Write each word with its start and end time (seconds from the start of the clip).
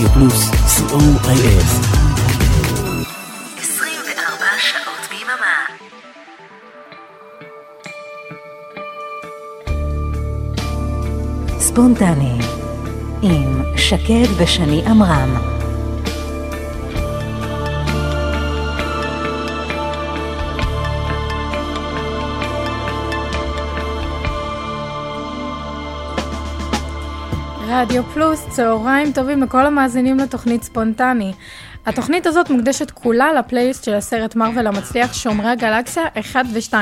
רדיו 0.00 0.12
פלוס, 0.12 0.50
co.il 0.50 1.62
24 3.58 4.46
שעות 4.58 5.08
ביממה. 5.10 5.66
ספונטני 11.58 12.38
עם 13.22 13.62
שקד 13.76 14.26
ושני 14.36 14.82
עמרם 14.86 15.59
רדיו 27.80 28.02
פלוס, 28.02 28.46
צהריים 28.48 29.12
טובים 29.12 29.42
לכל 29.42 29.66
המאזינים 29.66 30.18
לתוכנית 30.18 30.62
ספונטני. 30.62 31.32
התוכנית 31.86 32.26
הזאת 32.26 32.50
מוקדשת 32.50 32.90
כולה 32.90 33.32
לפלייליסט 33.32 33.84
של 33.84 33.94
הסרט 33.94 34.36
מרוויל 34.36 34.66
המצליח 34.66 35.12
שומרי 35.14 35.48
הגלקסיה 35.48 36.04
1 36.20 36.44
ו-2. 36.54 36.74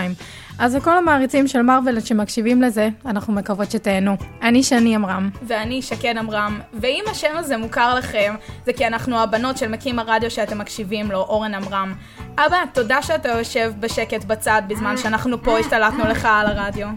אז 0.58 0.74
לכל 0.74 0.98
המעריצים 0.98 1.48
של 1.48 1.62
מרוויל 1.62 2.00
שמקשיבים 2.00 2.62
לזה, 2.62 2.88
אנחנו 3.06 3.32
מקוות 3.32 3.70
שתהנו. 3.70 4.16
אני 4.42 4.62
שני 4.62 4.94
עמרם. 4.94 5.30
ואני 5.42 5.82
שקד 5.82 6.14
עמרם, 6.18 6.60
ואם 6.74 7.04
השם 7.10 7.32
הזה 7.36 7.56
מוכר 7.56 7.94
לכם, 7.94 8.34
זה 8.66 8.72
כי 8.72 8.86
אנחנו 8.86 9.18
הבנות 9.18 9.58
של 9.58 9.68
מקים 9.68 9.98
הרדיו 9.98 10.30
שאתם 10.30 10.58
מקשיבים 10.58 11.10
לו, 11.10 11.18
אורן 11.18 11.54
עמרם. 11.54 11.94
אבא, 12.38 12.58
תודה 12.72 13.02
שאתה 13.02 13.28
יושב 13.28 13.72
בשקט 13.80 14.24
בצד 14.24 14.62
בזמן 14.68 14.96
שאנחנו 14.96 15.42
פה 15.42 15.58
השתלטנו 15.58 16.04
לך 16.04 16.28
על 16.30 16.46
הרדיו. 16.46 16.88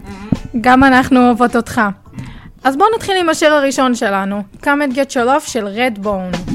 גם 0.60 0.84
אנחנו 0.84 1.26
אוהבות 1.26 1.56
אותך. 1.56 1.80
אז 2.64 2.76
בואו 2.76 2.88
נתחיל 2.96 3.16
עם 3.16 3.28
השיר 3.28 3.54
הראשון 3.54 3.94
שלנו, 3.94 4.42
Come 4.62 4.64
and 4.64 4.94
Get 4.94 5.10
Your 5.10 5.26
Love 5.26 5.50
של 5.50 5.66
Redbone. 5.66 6.50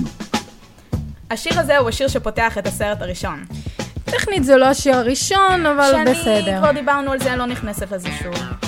השיר 1.32 1.59
הזה 1.59 1.78
הוא 1.78 1.90
השיר 1.90 2.08
שפותח 2.08 2.58
את 2.58 2.68
הסרט 2.68 3.02
הראשון. 3.02 3.45
טכנית 4.06 4.44
זה 4.44 4.56
לא 4.58 4.66
השיר 4.66 4.95
הראשון, 4.95 5.66
אבל 5.66 5.92
שאני, 5.92 6.12
בסדר. 6.12 6.58
כבר 6.59 6.72
דיברנו 6.72 7.12
על 7.12 7.20
זה, 7.20 7.36
לא 7.36 7.45
נכנסת 7.45 7.92
לזה 7.92 8.09
שוב. 8.23 8.67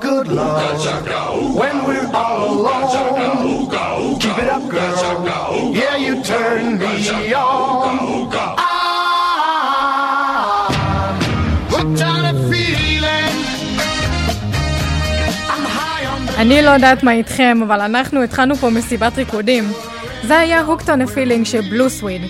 good 0.00 0.28
love 0.28 1.56
when 1.60 1.84
we're 1.86 2.10
all 2.14 2.50
alone. 2.60 4.18
Keep 4.20 4.38
it 4.38 4.48
up, 4.48 4.68
girl. 4.68 5.72
Yeah, 5.74 5.96
you 5.96 6.22
turn 6.22 6.78
me 6.78 7.34
on. 7.34 8.28
Ah, 8.58 8.76
אני 16.38 16.62
לא 16.62 16.70
יודעת 16.70 17.02
מה 17.02 17.12
איתכם, 17.12 17.58
אבל 17.66 17.80
אנחנו 17.80 18.22
התחלנו 18.22 18.56
פה 18.56 18.70
מסיבת 18.70 19.16
ריקודים. 19.16 19.64
זה 20.22 20.38
היה 20.38 20.60
הוקטון 20.60 21.00
הפילינג 21.02 21.46
של 21.46 21.60
בלו 21.60 21.90
סוויד. 21.90 22.22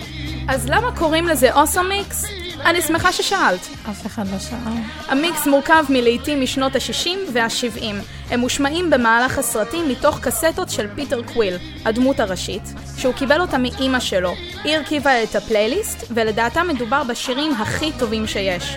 אז 0.48 0.68
למה 0.68 0.96
קוראים 0.96 1.28
לזה 1.28 1.52
אוסו 1.52 1.82
מיקס? 1.82 2.45
אני 2.66 2.82
שמחה 2.82 3.12
ששאלת. 3.12 3.60
אף 3.90 4.06
אחד 4.06 4.22
לא 4.32 4.38
שאל. 4.38 4.72
המיקס 5.08 5.46
מורכב 5.46 5.84
מלהיטים 5.88 6.40
משנות 6.40 6.76
ה-60 6.76 7.08
וה-70. 7.32 7.84
הם 8.30 8.40
מושמעים 8.40 8.90
במהלך 8.90 9.38
הסרטים 9.38 9.88
מתוך 9.88 10.20
קסטות 10.20 10.70
של 10.70 10.86
פיטר 10.94 11.22
קוויל, 11.22 11.54
הדמות 11.84 12.20
הראשית, 12.20 12.62
שהוא 12.96 13.14
קיבל 13.14 13.40
אותה 13.40 13.58
מאימא 13.58 14.00
שלו. 14.00 14.32
היא 14.64 14.76
הרכיבה 14.76 15.22
את 15.22 15.36
הפלייליסט, 15.36 16.04
ולדעתה 16.10 16.62
מדובר 16.62 17.02
בשירים 17.04 17.52
הכי 17.52 17.92
טובים 17.98 18.26
שיש. 18.26 18.76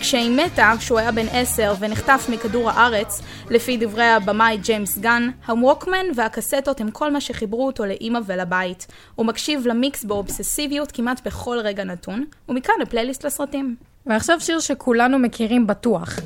כשהיא 0.00 0.30
מתה, 0.30 0.72
כשהוא 0.78 0.98
היה 0.98 1.12
בן 1.12 1.26
עשר 1.32 1.74
ונחטף 1.78 2.26
מכדור 2.28 2.70
הארץ, 2.70 3.22
לפי 3.50 3.76
דברי 3.76 4.04
הבמאי 4.04 4.56
ג'יימס 4.56 4.98
גן, 4.98 5.28
הווקמן 5.46 6.06
והקסטות 6.14 6.80
הם 6.80 6.90
כל 6.90 7.12
מה 7.12 7.20
שחיברו 7.20 7.66
אותו 7.66 7.84
לאימא 7.86 8.18
ולבית. 8.26 8.86
הוא 9.14 9.26
מקשיב 9.26 9.66
למיקס 9.66 10.04
באובססיביות 10.04 10.92
כמעט 10.92 11.26
בכל 11.26 11.58
רגע 11.58 11.84
נתון, 11.84 12.24
ומכאן 12.48 12.74
הפלייליסט 12.82 13.24
לסרטים. 13.24 13.76
ועכשיו 14.06 14.40
שיר 14.40 14.60
שכולנו 14.60 15.18
מכירים 15.18 15.66
בטוח, 15.66 16.18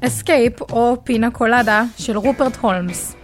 Escape 0.00 0.60
או 0.62 0.96
Piña 1.04 1.30
Colada 1.30 1.84
של 1.98 2.16
רופרט 2.16 2.56
הולמס. 2.60 3.17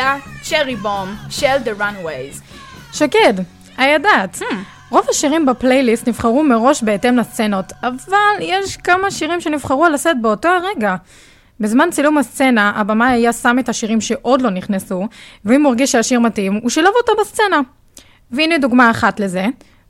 היה 0.00 0.16
צ'רי 0.42 0.76
בום 0.76 1.14
של 1.30 1.56
The 1.64 1.80
Runways. 1.80 2.42
שקד, 2.92 3.34
הידעת. 3.76 4.34
Hmm. 4.34 4.44
רוב 4.90 5.06
השירים 5.10 5.46
בפלייליסט 5.46 6.08
נבחרו 6.08 6.42
מראש 6.42 6.82
בהתאם 6.82 7.16
לסצנות, 7.16 7.72
אבל 7.82 8.40
יש 8.40 8.76
כמה 8.76 9.10
שירים 9.10 9.40
שנבחרו 9.40 9.84
על 9.84 9.94
הסט 9.94 10.10
באותו 10.20 10.48
הרגע. 10.48 10.94
בזמן 11.60 11.88
צילום 11.90 12.18
הסצנה, 12.18 12.72
הבמאי 12.76 13.12
היה 13.12 13.32
שם 13.32 13.56
את 13.58 13.68
השירים 13.68 14.00
שעוד 14.00 14.42
לא 14.42 14.50
נכנסו, 14.50 15.06
ואם 15.44 15.62
הוא 15.62 15.68
הרגיש 15.68 15.92
שהשיר 15.92 16.20
מתאים, 16.20 16.54
הוא 16.62 16.70
שילב 16.70 16.92
אותו 16.96 17.12
בסצנה. 17.20 17.60
והנה 18.30 18.58
דוגמה 18.58 18.90
אחת 18.90 19.20
לזה, 19.20 19.46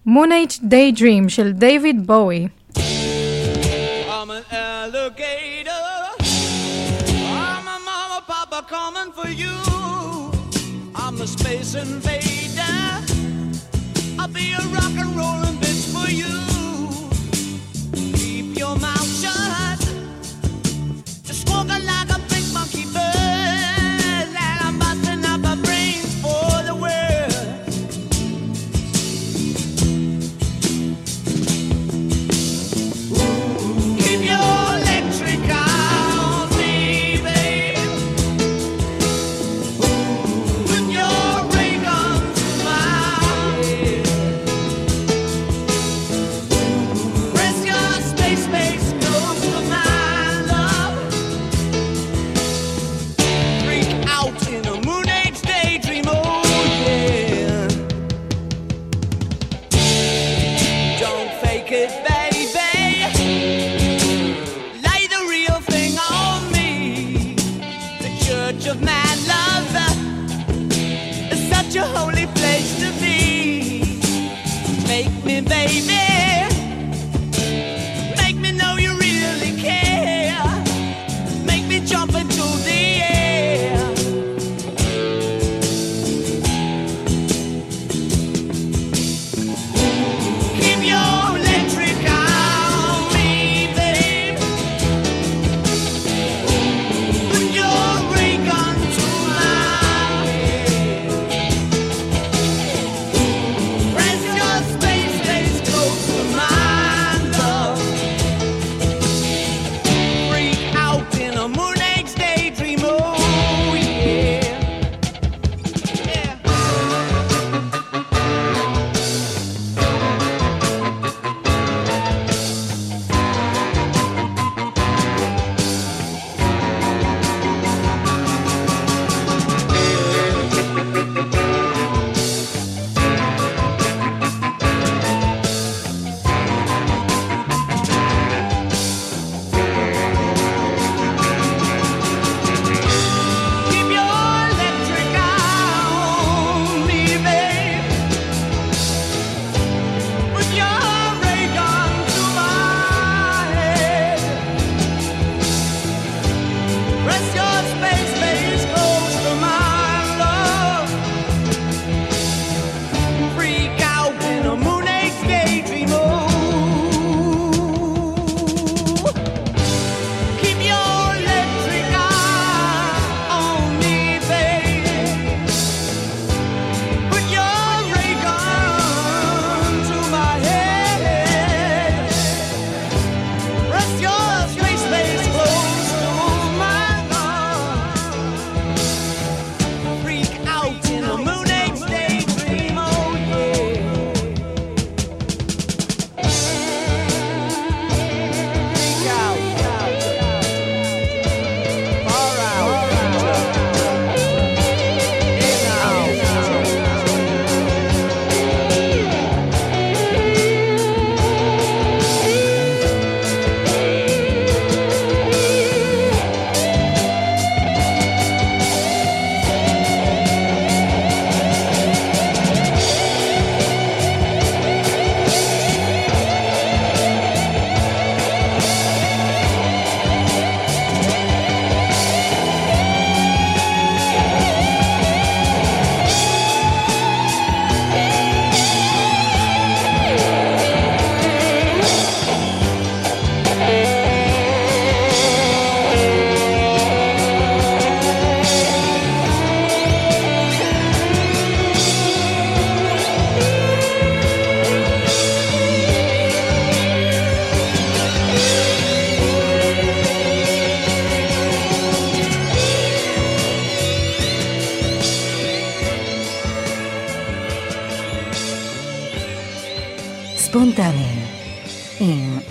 Moon 0.07 0.11
Age 0.11 0.59
Daydream 0.59 1.29
של 1.29 1.53
דייוויד 1.53 2.07
בואי. 2.07 2.49
I'm 2.77 4.31
an 4.31 4.45
alligator. 4.51 5.87
I'm 7.39 7.67
a 7.75 7.79
mama, 7.89 8.21
papa 8.27 8.61
coming 8.69 9.13
for 9.13 9.29
you. 9.29 9.70
A 11.21 11.27
space 11.27 11.75
invader. 11.75 12.63
I'll 14.19 14.29
be 14.29 14.55
a 14.55 14.61
rock 14.73 14.97
and 14.97 15.15
rollin' 15.15 15.57
bitch 15.61 15.93
for 15.93 16.09
you. 16.11 16.33
Keep 18.17 18.57
your 18.57 18.75
mouth 18.79 19.07
shut. 19.21 19.81
Just 21.27 21.47
walk 21.51 21.69
like 21.69 22.09
a 22.09 22.20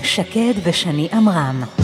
שקד 0.04 0.54
ושני 0.64 1.08
עמרם. 1.14 1.79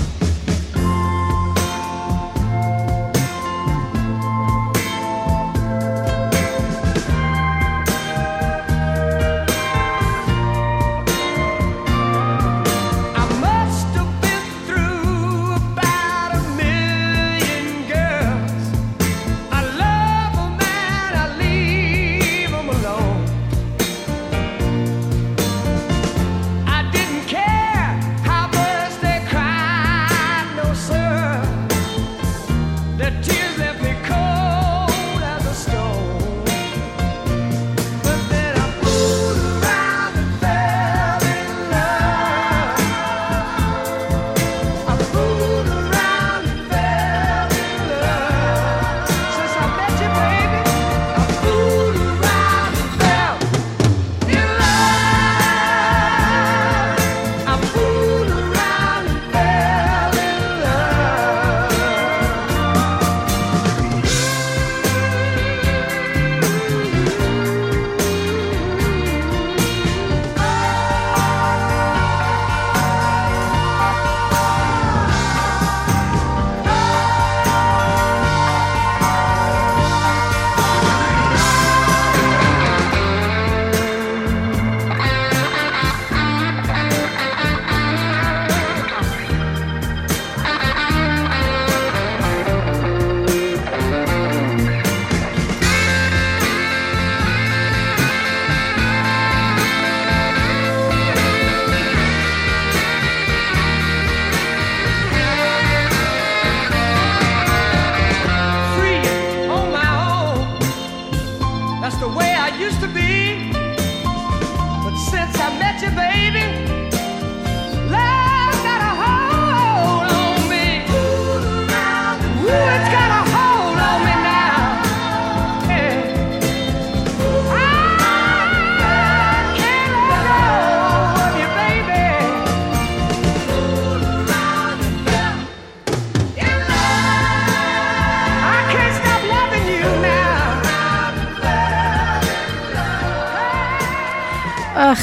used 112.65 112.81
to 112.81 112.87
be 112.87 113.04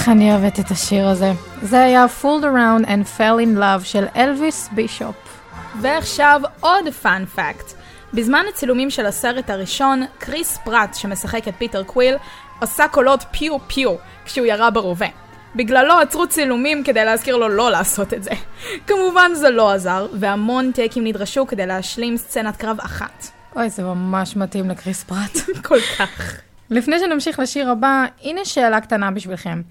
איך, 0.03 0.09
אני 0.09 0.33
אוהבת 0.33 0.61
את 0.61 0.71
השיר 0.71 1.09
הזה. 1.09 1.33
זה 1.63 1.83
היה 1.83 2.07
Fooled 2.23 2.43
Around 2.43 2.87
and 2.87 3.19
Fell 3.19 3.47
in 3.47 3.59
Love 3.59 3.85
של 3.85 4.05
אלוויס 4.17 4.69
בישופ. 4.73 5.15
ועכשיו 5.81 6.41
עוד 6.61 6.89
fun 7.03 7.25
fact. 7.27 7.73
בזמן 8.15 8.45
הצילומים 8.49 8.91
של 8.91 9.07
הסרט 9.07 9.51
הראשון, 9.51 10.03
קריס 10.19 10.59
פרט, 10.65 10.95
שמשחק 10.95 11.49
את 11.49 11.55
פיטר 11.59 11.83
קוויל, 11.83 12.17
עשה 12.61 12.89
קולות 12.89 13.25
פיו 13.31 13.59
פיו 13.69 13.95
כשהוא 14.25 14.47
ירה 14.47 14.71
ברובה. 14.71 15.07
בגללו 15.57 15.99
עצרו 15.99 16.27
צילומים 16.27 16.85
כדי 16.85 17.05
להזכיר 17.05 17.37
לו 17.37 17.49
לא 17.49 17.71
לעשות 17.71 18.15
את 18.15 18.23
זה. 18.23 18.31
כמובן 18.87 19.31
זה 19.35 19.51
לא 19.51 19.73
עזר, 19.73 20.07
והמון 20.13 20.73
טייקים 20.73 21.05
נדרשו 21.05 21.47
כדי 21.47 21.67
להשלים 21.67 22.17
סצנת 22.17 22.57
קרב 22.57 22.81
אחת. 22.81 23.27
אוי, 23.57 23.71
זה 23.71 23.83
ממש 23.83 24.37
מתאים 24.37 24.71
לקריס 24.71 25.05
פרט. 25.05 25.37
כל 25.69 25.79
כך. 25.99 26.52
לפני 26.73 26.99
שנמשיך 26.99 27.39
לשיר 27.39 27.71
הבא, 27.71 28.05
הנה 28.23 28.45
שאלה 28.45 28.81
קטנה 28.81 29.11
בשבילכם. 29.11 29.63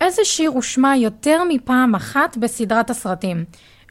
איזה 0.00 0.24
שיר 0.24 0.50
הושמע 0.50 0.96
יותר 0.96 1.42
מפעם 1.48 1.94
אחת 1.94 2.36
בסדרת 2.36 2.90
הסרטים? 2.90 3.44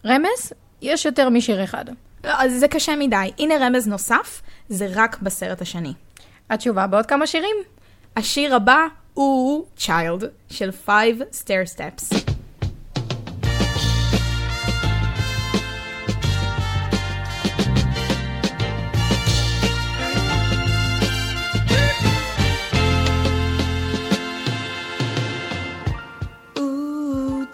רמז? 0.06 0.54
יש 0.82 1.06
יותר 1.06 1.30
משיר 1.30 1.64
אחד. 1.64 1.86
לא, 2.24 2.32
אז 2.38 2.54
זה 2.60 2.68
קשה 2.68 2.96
מדי. 2.96 3.32
הנה 3.40 3.54
רמז 3.58 3.88
נוסף, 3.88 4.42
זה 4.70 4.88
רק 4.96 5.22
בסרט 5.22 5.62
השני. 5.62 5.94
התשובה 6.50 6.88
בעוד 6.88 7.06
כמה 7.06 7.28
שירים. 7.28 7.56
השיר 8.18 8.56
הבא 8.56 8.88
הוא 9.14 9.66
Child 9.78 10.26
של 10.50 10.70
Five 10.88 11.22
Stair 11.44 11.78
Steps. 11.78 12.35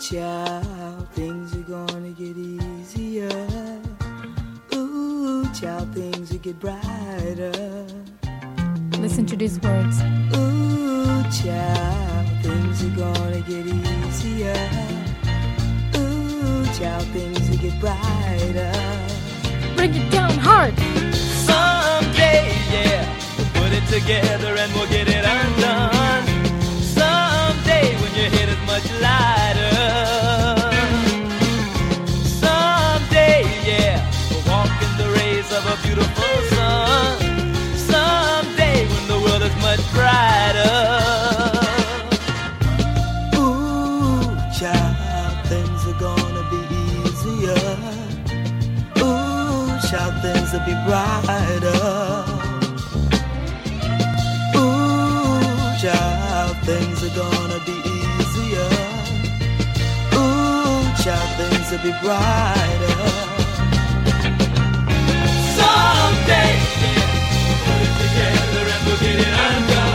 Child, 0.02 1.08
things 1.10 1.56
are 1.56 1.62
gonna 1.62 2.10
get 2.10 2.36
easier. 2.36 3.30
Ooh, 4.74 5.46
child, 5.54 5.94
things 5.94 6.32
will 6.32 6.40
get 6.40 6.60
brighter. 6.60 7.86
Listen 8.98 9.28
to 9.28 9.36
these 9.36 9.60
words. 9.62 10.02
Ooh, 10.36 11.22
child, 11.44 12.28
things 12.42 12.84
are 12.84 12.96
gonna 12.98 13.42
get 13.42 13.68
easier. 13.68 14.70
Ooh, 15.96 16.66
child, 16.80 17.06
things 17.14 17.48
will 17.48 17.58
get 17.58 17.80
brighter. 17.80 18.74
Bring 19.76 19.94
it 19.94 20.12
down 20.12 20.32
hard. 20.32 20.74
Someday, 21.14 22.50
yeah, 22.74 23.06
we'll 23.38 23.54
put 23.62 23.72
it 23.72 23.86
together 23.88 24.56
and 24.58 24.74
we'll 24.74 24.90
get 24.90 25.08
it 25.08 25.24
undone. 25.24 26.26
Someday, 26.82 27.94
when 28.02 28.16
your 28.16 28.32
head 28.32 28.50
is 28.50 28.58
much 28.66 28.90
lighter. 29.00 29.41
Child, 61.04 61.30
things 61.36 61.72
will 61.72 61.80
be 61.80 61.92
brighter. 62.04 62.96
Someday, 65.58 66.52
yeah, 66.82 67.06
put 67.66 67.82
it 67.88 67.94
together 68.02 68.64
and 68.74 68.86
we'll 68.86 69.00
get 69.00 69.20
it 69.20 69.34
undone. 69.34 69.91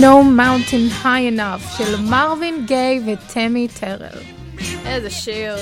No 0.00 0.22
Mountain 0.22 1.04
High 1.04 1.36
Enough 1.36 1.78
של 1.78 2.00
מרווין 2.00 2.66
גיי 2.66 3.00
וטמי 3.06 3.68
טרל. 3.80 4.18
איזה 4.86 5.10
שיר. 5.10 5.54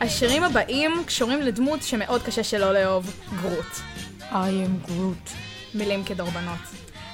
השירים 0.00 0.42
הבאים 0.42 0.92
קשורים 1.06 1.40
לדמות 1.40 1.82
שמאוד 1.82 2.22
קשה 2.22 2.44
שלא 2.44 2.72
לאהוב, 2.72 3.20
גרוט. 3.40 3.72
I 4.30 4.32
am 4.32 4.86
Groot. 4.86 5.30
מילים 5.74 6.04
כדורבנות. 6.04 6.58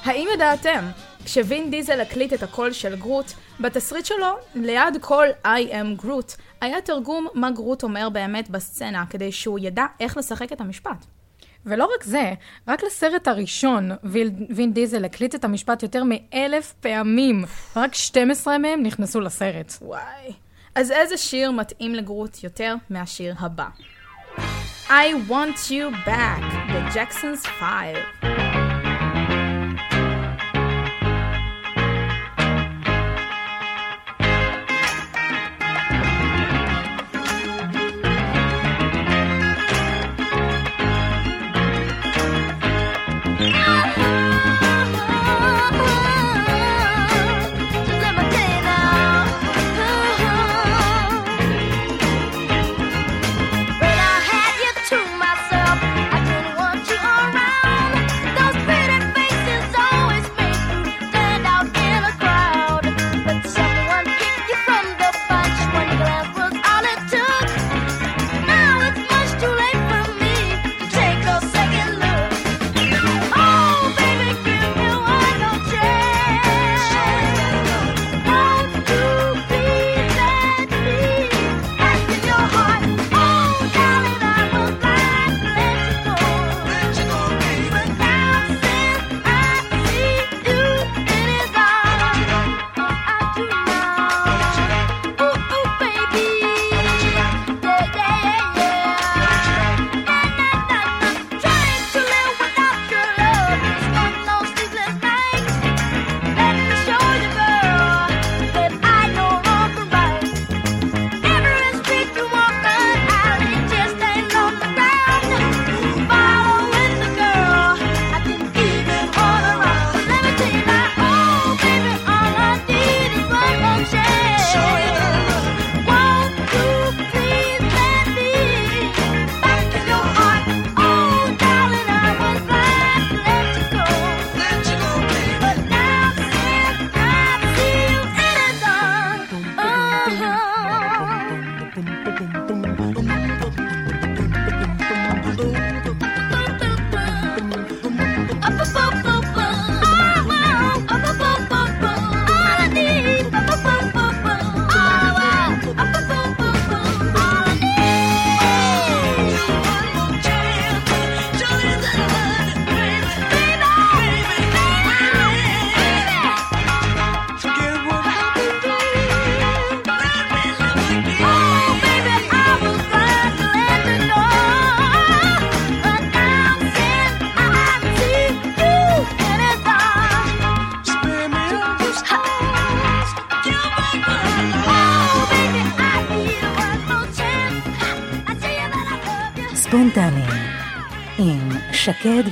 האם 0.05 0.29
ידעתם, 0.35 0.85
כשווין 1.25 1.71
דיזל 1.71 2.01
הקליט 2.01 2.33
את 2.33 2.43
הקול 2.43 2.73
של 2.73 2.97
גרוט, 2.97 3.33
בתסריט 3.61 4.07
שלו, 4.07 4.37
ליד 4.55 4.97
כל 5.01 5.27
I 5.45 5.73
am 5.73 6.03
Groot, 6.03 6.33
היה 6.61 6.81
תרגום 6.81 7.27
מה 7.35 7.51
גרוט 7.51 7.83
אומר 7.83 8.09
באמת 8.09 8.51
בסצנה, 8.51 9.05
כדי 9.11 9.33
שהוא 9.33 9.59
ידע 9.63 9.85
איך 10.01 10.17
לשחק 10.17 10.53
את 10.53 10.61
המשפט. 10.61 11.07
ולא 11.67 11.89
רק 11.95 12.05
זה, 12.05 12.33
רק 12.69 12.83
לסרט 12.83 13.29
הראשון, 13.29 13.91
ויל, 14.05 14.31
וין 14.51 14.73
דיזל 14.73 15.05
הקליט 15.05 15.35
את 15.35 15.45
המשפט 15.45 15.83
יותר 15.83 16.03
מאלף 16.05 16.73
פעמים, 16.81 17.45
רק 17.77 17.95
12 17.95 18.59
מהם 18.59 18.83
נכנסו 18.83 19.21
לסרט. 19.21 19.73
וואי. 19.83 20.33
אז 20.75 20.91
איזה 20.91 21.17
שיר 21.17 21.51
מתאים 21.51 21.95
לגרוט 21.95 22.45
יותר 22.45 22.75
מהשיר 22.91 23.35
הבא? 23.39 23.67
I 24.89 25.15
want 25.29 25.71
you 25.71 25.91
back, 26.07 26.43
the 26.69 26.95
Jacksons 26.95 27.47
5. 27.47 28.62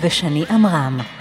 ושני 0.00 0.44
עמרם. 0.50 1.19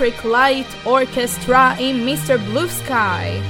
Electric 0.00 0.24
Light 0.24 0.86
Orchestra 0.86 1.58
עם 1.78 2.04
מיסטר 2.04 2.36
בלו 2.38 2.68
סקאי. 2.68 3.40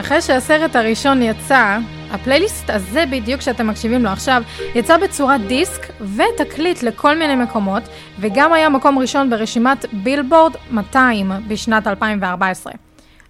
אחרי 0.00 0.22
שהסרט 0.22 0.76
הראשון 0.76 1.22
יצא, 1.22 1.78
הפלייליסט 2.10 2.70
הזה 2.70 3.04
בדיוק 3.10 3.40
שאתם 3.40 3.66
מקשיבים 3.66 4.04
לו 4.04 4.10
עכשיו, 4.10 4.42
יצא 4.74 4.96
בצורת 4.96 5.40
דיסק 5.40 5.86
ותקליט 6.00 6.82
לכל 6.82 7.18
מיני 7.18 7.36
מקומות, 7.36 7.82
וגם 8.20 8.52
היה 8.52 8.68
מקום 8.68 8.98
ראשון 8.98 9.30
ברשימת 9.30 9.84
בילבורד 9.92 10.52
200 10.70 11.30
בשנת 11.48 11.86
2014. 11.86 12.72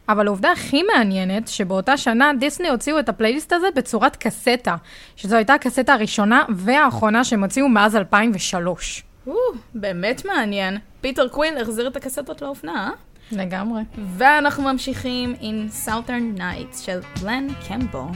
אבל 0.08 0.26
העובדה 0.26 0.52
הכי 0.52 0.82
מעניינת, 0.82 1.48
שבאותה 1.48 1.96
שנה 1.96 2.30
דיסני 2.38 2.68
הוציאו 2.68 2.98
את 2.98 3.08
הפלייליסט 3.08 3.52
הזה 3.52 3.66
בצורת 3.74 4.16
קסטה, 4.16 4.76
שזו 5.16 5.36
הייתה 5.36 5.54
הקסטה 5.54 5.92
הראשונה 5.92 6.44
והאחרונה 6.48 7.24
שהם 7.24 7.42
הוציאו 7.44 7.68
מאז 7.68 7.96
2003. 7.96 9.04
או, 9.26 9.34
באמת 9.74 10.24
מעניין. 10.24 10.78
פיטר 11.02 11.28
קוויל 11.28 11.58
החזיר 11.58 11.86
את 11.88 11.96
הקסטות 11.96 12.42
לאופנה, 12.42 12.72
אה? 12.72 12.90
לגמרי. 13.32 13.82
ואנחנו 14.16 14.62
ממשיכים 14.62 15.34
עם 15.40 15.66
Southern 15.86 16.38
Nights 16.38 16.78
של 16.84 17.00
גלן 17.20 17.46
קמבל. 17.68 18.06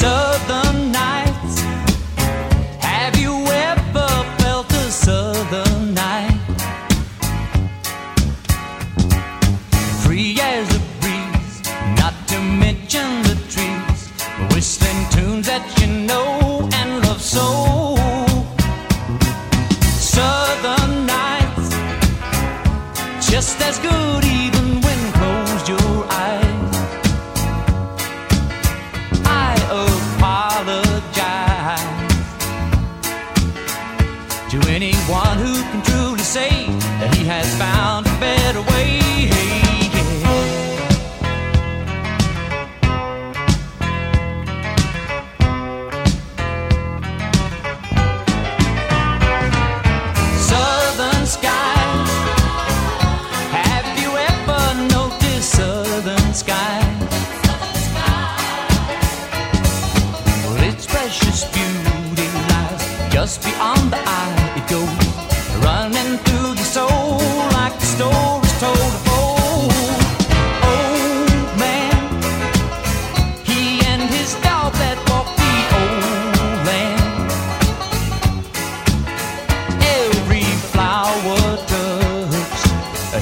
Southern 0.00 0.78
nights. 1.02 1.54
Have 2.92 3.14
you 3.24 3.34
ever 3.68 4.10
felt 4.38 4.70
a 4.84 4.86
southern 5.06 5.94
night? 6.04 6.38
Free 10.02 10.32
as 10.54 10.66
a 10.78 10.82
breeze, 11.00 11.56
not 12.00 12.14
to 12.30 12.38
mention 12.64 13.08
the 13.28 13.36
trees, 13.52 14.00
whistling 14.52 15.00
tunes 15.14 15.46
that 15.50 15.64
you 15.78 15.88
know 16.08 16.47
and 17.34 17.40
love 17.40 17.98
so. 17.98 17.98
Southern 19.98 21.06
nights, 21.06 21.70
just 23.30 23.60
as 23.60 23.78
good 23.78 24.24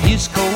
It's 0.08 0.28
coat. 0.28 0.55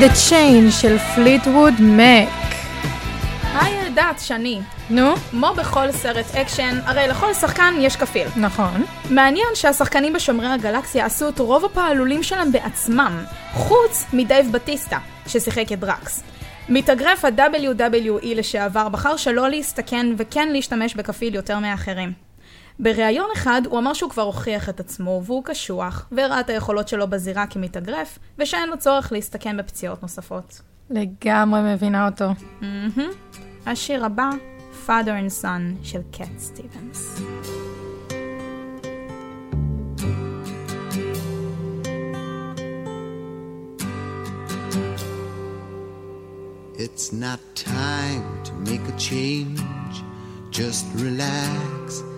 The 0.00 0.30
Chain 0.30 0.70
של 0.70 0.98
פליטווד 0.98 1.74
מק. 1.80 2.28
היי 3.54 3.86
ידעת, 3.86 4.20
שני? 4.20 4.60
נו? 4.90 5.16
כמו 5.30 5.54
בכל 5.56 5.92
סרט 5.92 6.34
אקשן, 6.34 6.78
הרי 6.84 7.08
לכל 7.08 7.34
שחקן 7.34 7.74
יש 7.78 7.96
כפיל. 7.96 8.28
נכון. 8.36 8.84
מעניין 9.10 9.48
שהשחקנים 9.54 10.12
בשומרי 10.12 10.46
הגלקסיה 10.46 11.06
עשו 11.06 11.28
את 11.28 11.38
רוב 11.38 11.64
הפעלולים 11.64 12.22
שלהם 12.22 12.52
בעצמם, 12.52 13.24
חוץ 13.52 14.06
מדייב 14.12 14.52
בטיסטה, 14.52 14.98
ששיחק 15.26 15.72
את 15.72 15.80
דרקס. 15.80 16.22
מתאגרף 16.68 17.24
ה-WWE 17.24 18.34
לשעבר 18.34 18.88
בחר 18.88 19.16
שלא 19.16 19.48
להסתכן 19.48 20.06
וכן 20.18 20.48
להשתמש 20.52 20.94
בכפיל 20.94 21.34
יותר 21.34 21.58
מאחרים. 21.58 22.27
בריאיון 22.80 23.28
אחד 23.36 23.62
הוא 23.66 23.78
אמר 23.78 23.92
שהוא 23.92 24.10
כבר 24.10 24.22
הוכיח 24.22 24.68
את 24.68 24.80
עצמו 24.80 25.22
והוא 25.24 25.44
קשוח, 25.44 26.08
והראה 26.12 26.40
את 26.40 26.50
היכולות 26.50 26.88
שלו 26.88 27.08
בזירה 27.08 27.46
כמתאגרף, 27.46 28.18
ושאין 28.38 28.68
לו 28.68 28.78
צורך 28.78 29.12
להסתכן 29.12 29.56
בפציעות 29.56 30.02
נוספות. 30.02 30.60
לגמרי 30.90 31.74
מבינה 31.74 32.08
אותו. 32.08 32.30
Mm-hmm. 32.60 33.36
השיר 33.66 34.04
הבא, 34.04 34.30
Father 34.86 34.90
and 34.90 35.42
Son 35.42 35.82
של 35.82 36.00
קט 36.12 36.38
סטיבנס. 36.38 37.20
It's 46.76 47.12
not 47.12 47.40
time 47.56 48.24
to 48.46 48.52
make 48.68 48.84
a 48.94 48.96
change, 49.08 49.94
just 50.52 50.84
relax. 51.04 52.17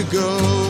to 0.00 0.12
go. 0.12 0.69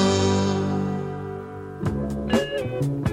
Thank 2.81 3.09
you. 3.09 3.10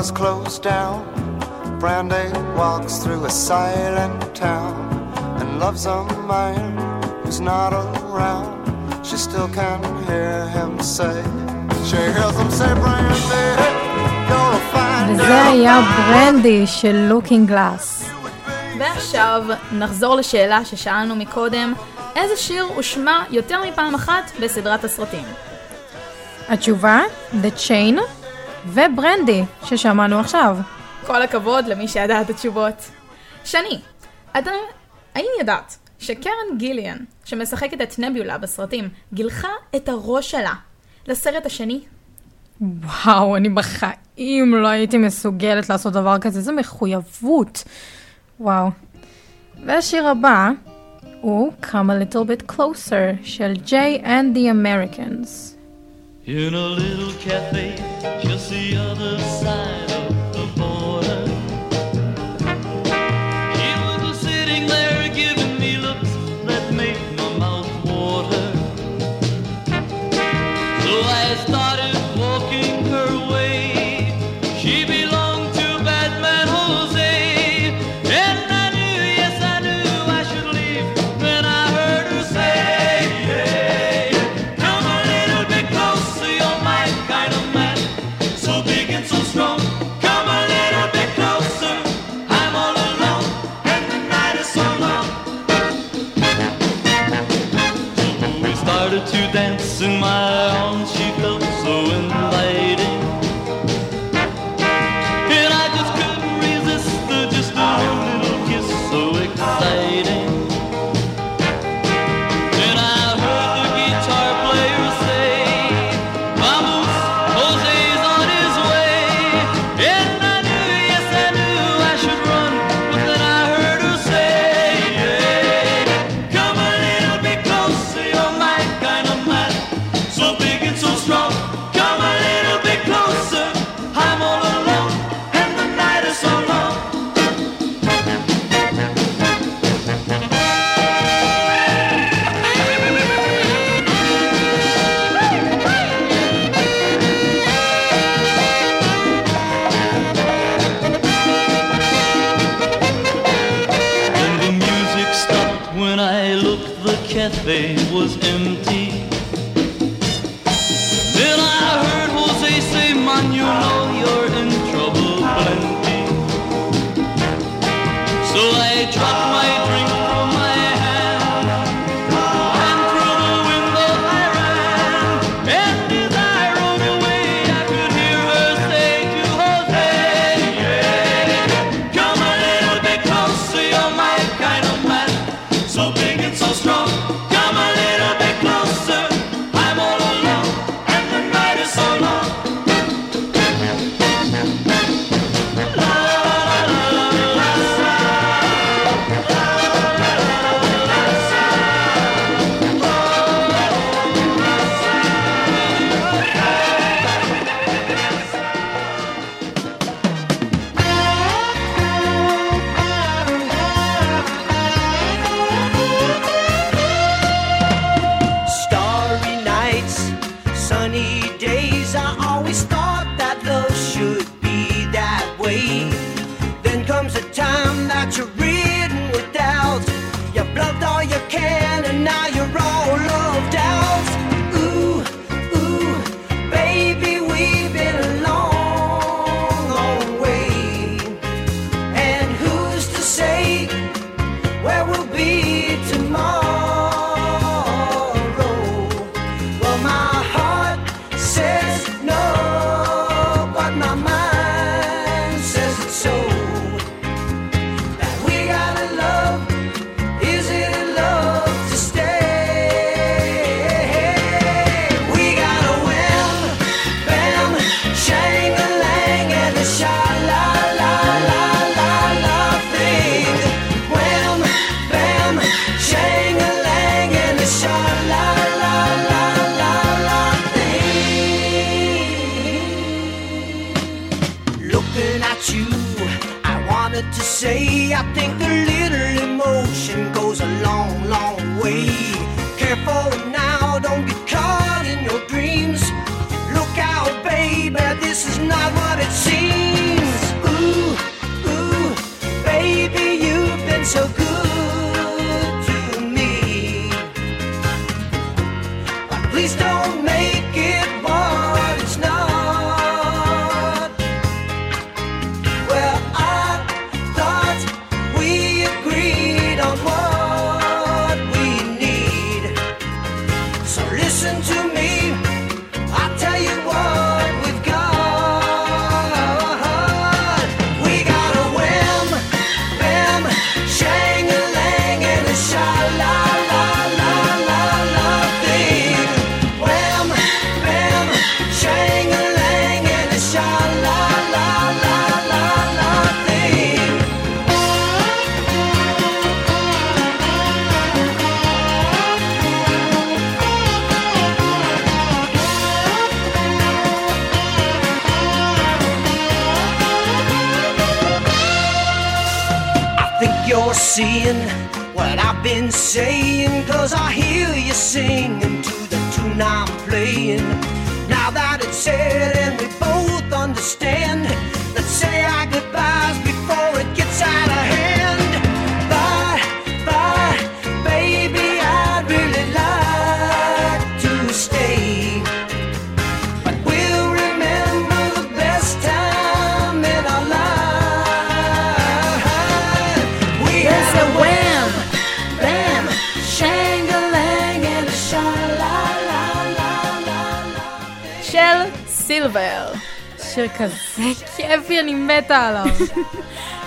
doors 0.00 0.10
close 0.10 0.58
down. 0.58 0.98
Brandy 1.78 2.28
walks 2.56 2.94
through 3.02 3.22
a 3.24 3.30
silent 3.30 4.34
town 4.34 4.74
and 5.38 5.58
loves 5.58 5.84
a 5.86 6.00
man 6.32 6.78
who's 7.22 7.40
not 7.40 7.72
around. 7.72 8.50
She 9.06 9.16
still 9.16 9.48
can 9.48 9.80
hear 10.06 10.48
him 10.56 10.72
say, 10.96 11.16
she 11.88 12.00
hears 12.16 12.36
him 12.40 12.50
say, 12.58 12.72
Brandy. 12.82 13.48
וזה 15.12 15.44
היה 15.44 15.80
ברנדי 15.80 16.66
של 16.66 16.96
לוקינג 17.08 17.48
גלאס. 17.48 18.10
ועכשיו 18.78 19.42
נחזור 19.72 20.16
לשאלה 20.16 20.64
ששאלנו 20.64 21.16
מקודם, 21.16 21.74
איזה 22.16 22.36
שיר 22.36 22.64
הושמע 22.74 23.22
יותר 23.30 23.62
מפעם 23.68 23.94
אחת 23.94 24.30
בסדרת 24.40 24.84
הסרטים? 24.84 25.24
התשובה, 26.48 27.00
The 27.42 27.68
Chain 27.68 28.00
וברנדי, 28.66 29.42
ששמענו 29.64 30.20
עכשיו. 30.20 30.56
כל 31.06 31.22
הכבוד 31.22 31.66
למי 31.66 31.88
שידע 31.88 32.20
את 32.20 32.30
התשובות. 32.30 32.90
שני, 33.44 33.80
אתה... 34.38 34.50
האם 35.14 35.26
ידעת 35.40 35.76
שקרן 35.98 36.56
גיליאן, 36.56 36.96
שמשחקת 37.24 37.82
את 37.82 37.98
נביולה 37.98 38.38
בסרטים, 38.38 38.88
גילחה 39.12 39.48
את 39.76 39.88
הראש 39.88 40.30
שלה 40.30 40.54
לסרט 41.06 41.46
השני? 41.46 41.80
וואו, 42.60 43.36
אני 43.36 43.48
בחיים 43.48 44.54
לא 44.54 44.68
הייתי 44.68 44.98
מסוגלת 44.98 45.68
לעשות 45.68 45.92
דבר 45.92 46.18
כזה, 46.18 46.38
איזה 46.38 46.52
מחויבות. 46.52 47.64
וואו. 48.40 48.70
והשיר 49.66 50.08
הבא 50.08 50.50
הוא 51.20 51.52
Come 51.62 51.66
a 51.72 52.12
Little 52.14 52.24
Bit 52.26 52.54
Closer 52.54 53.16
של 53.22 53.52
Jay 53.66 54.04
and 54.04 54.36
the 54.36 54.50
Americans. 54.52 55.59
in 56.30 56.54
a 56.54 56.68
little 56.68 57.12
cafe 57.14 57.74
just 58.22 58.50
the 58.50 58.76
other 58.76 59.18
side 59.18 59.90
of 59.90 60.32
the 60.32 60.46
border. 60.56 61.26
She 63.56 63.70
was 63.82 64.00
just 64.00 64.22
sitting 64.22 64.68
there 64.68 65.08
giving 65.08 65.58
me 65.58 65.78
looks 65.78 66.12
that 66.46 66.72
made 66.72 67.00
my 67.16 67.36
mouth 67.36 67.84
water. 67.84 68.52
So 70.84 71.00
I 71.02 71.44
started. 71.46 71.69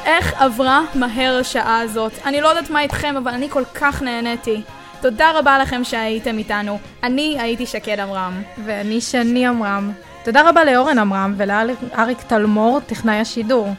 איך 0.06 0.34
עברה 0.41 0.82
מהר 0.95 1.38
השעה 1.39 1.80
הזאת. 1.80 2.12
אני 2.26 2.41
לא 2.41 2.47
יודעת 2.47 2.70
מה 2.70 2.82
איתכם, 2.82 3.16
אבל 3.18 3.32
אני 3.32 3.49
כל 3.49 3.64
כך 3.74 4.01
נהניתי. 4.01 4.62
תודה 5.01 5.32
רבה 5.36 5.60
לכם 5.60 5.84
שהייתם 5.84 6.38
איתנו. 6.38 6.80
אני 7.04 7.38
הייתי 7.39 7.66
שקד 7.66 7.99
עמרם. 7.99 8.41
ואני 8.66 9.01
שני 9.01 9.47
עמרם. 9.47 9.91
תודה 10.24 10.49
רבה 10.49 10.64
לאורן 10.64 10.99
עמרם 10.99 11.34
ולאריק 11.38 12.22
תלמור, 12.28 12.80
טכנאי 12.80 13.16
השידור. 13.16 13.70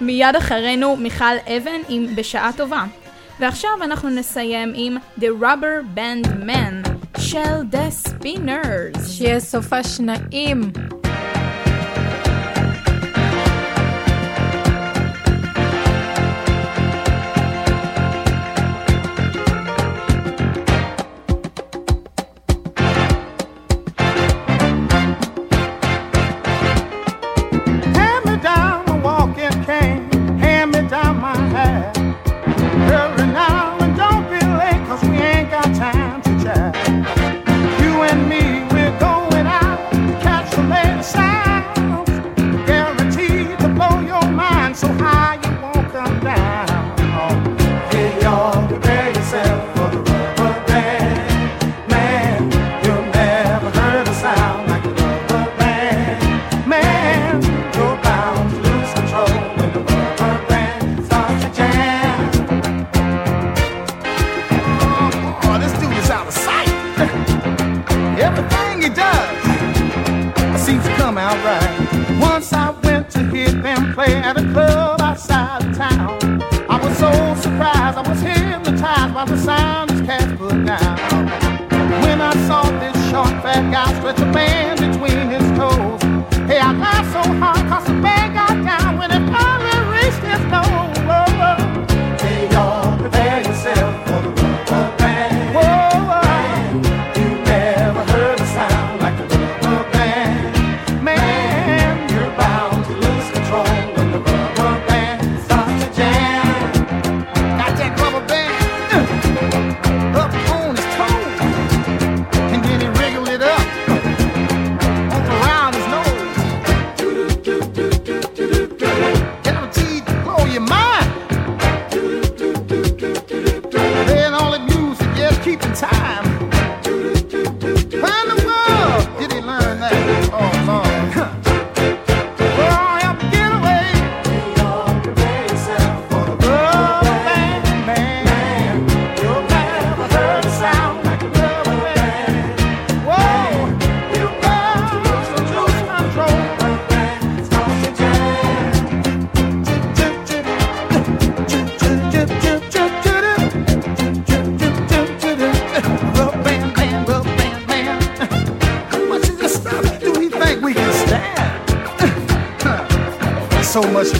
מיד 0.00 0.36
אחרינו 0.36 0.96
מיכל 0.96 1.34
אבן 1.56 1.80
עם 1.88 2.06
בשעה 2.16 2.50
טובה. 2.56 2.84
ועכשיו 3.40 3.70
אנחנו 3.82 4.10
נסיים 4.10 4.72
עם 4.74 4.96
The 5.18 5.42
Rubber 5.42 5.98
Band 5.98 6.26
Man 6.26 6.88
של 7.18 7.60
The 7.72 8.08
Spinners. 8.08 9.08
שיהיה 9.08 9.40
סופה 9.40 9.84
שניים. 9.84 10.72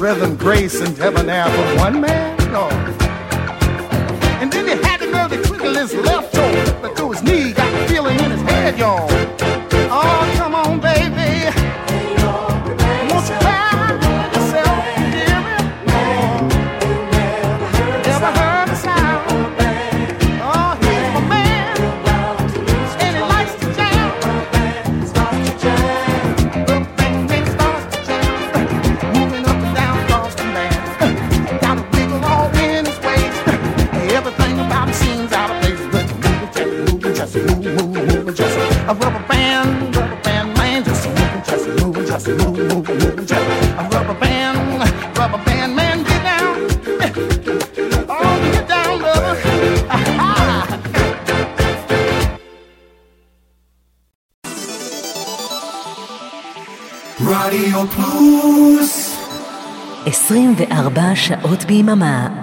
rhythm, 0.03 0.34
grace, 0.34 0.80
and 0.80 0.96
debonair 0.96 1.44
from 1.44 1.76
one 1.76 2.00
man? 2.00 2.36
No. 2.50 2.68
And 4.40 4.53
then 4.53 4.66
he 4.66 4.84
had 4.84 4.96
to 4.96 5.09
know 5.09 5.28
the 5.28 5.40
quickest 5.46 5.94
left 5.94 6.34
toe, 6.34 6.78
but 6.82 6.96
through 6.96 7.12
his 7.12 7.22
knee 7.22 7.53
got 7.53 7.72
the 7.72 7.86
feeling 7.86 8.18
in 8.18 8.32
his 8.32 8.42
head, 8.42 8.76
y'all. 8.76 9.32
ספורט 61.53 61.64
ביממה. 61.64 62.41